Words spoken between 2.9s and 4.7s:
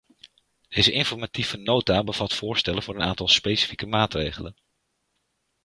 een aantal specifieke maatregelen.